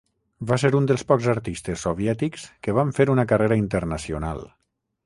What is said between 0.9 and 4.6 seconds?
dels pocs artistes soviètics que van fer una carrera internacional.